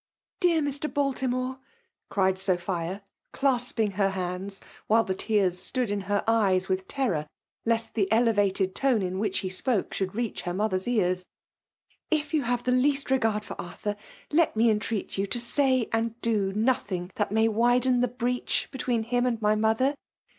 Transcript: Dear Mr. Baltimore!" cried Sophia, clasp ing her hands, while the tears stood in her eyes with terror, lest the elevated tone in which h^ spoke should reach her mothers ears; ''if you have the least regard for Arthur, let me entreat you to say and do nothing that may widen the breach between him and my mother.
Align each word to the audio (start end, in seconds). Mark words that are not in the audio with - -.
Dear 0.39 0.61
Mr. 0.63 0.91
Baltimore!" 0.91 1.59
cried 2.09 2.39
Sophia, 2.39 3.03
clasp 3.33 3.79
ing 3.79 3.91
her 3.91 4.09
hands, 4.09 4.59
while 4.87 5.03
the 5.03 5.13
tears 5.13 5.59
stood 5.59 5.91
in 5.91 6.01
her 6.09 6.23
eyes 6.25 6.67
with 6.67 6.87
terror, 6.87 7.27
lest 7.67 7.93
the 7.93 8.11
elevated 8.11 8.73
tone 8.73 9.03
in 9.03 9.19
which 9.19 9.43
h^ 9.43 9.51
spoke 9.51 9.93
should 9.93 10.15
reach 10.15 10.41
her 10.41 10.55
mothers 10.55 10.87
ears; 10.87 11.23
''if 12.11 12.33
you 12.33 12.41
have 12.41 12.63
the 12.63 12.71
least 12.71 13.11
regard 13.11 13.43
for 13.43 13.61
Arthur, 13.61 13.95
let 14.31 14.55
me 14.55 14.71
entreat 14.71 15.19
you 15.19 15.27
to 15.27 15.39
say 15.39 15.87
and 15.93 16.19
do 16.21 16.51
nothing 16.53 17.11
that 17.17 17.31
may 17.31 17.47
widen 17.47 18.01
the 18.01 18.07
breach 18.07 18.69
between 18.71 19.03
him 19.03 19.27
and 19.27 19.39
my 19.39 19.53
mother. 19.53 19.93